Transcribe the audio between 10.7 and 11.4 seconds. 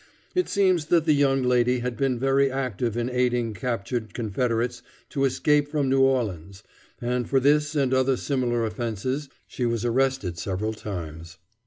times.